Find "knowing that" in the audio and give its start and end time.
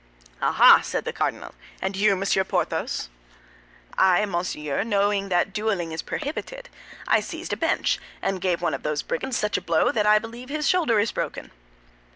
4.83-5.53